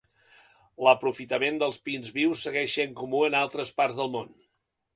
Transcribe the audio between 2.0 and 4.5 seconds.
vius segueix sent comú en altres parts del món.